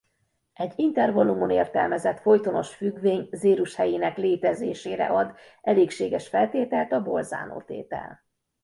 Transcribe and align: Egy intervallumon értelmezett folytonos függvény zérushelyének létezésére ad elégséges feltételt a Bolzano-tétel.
Egy 0.53 0.73
intervallumon 0.75 1.49
értelmezett 1.49 2.19
folytonos 2.19 2.75
függvény 2.75 3.27
zérushelyének 3.31 4.17
létezésére 4.17 5.05
ad 5.05 5.35
elégséges 5.61 6.27
feltételt 6.27 6.91
a 6.91 7.01
Bolzano-tétel. 7.01 8.19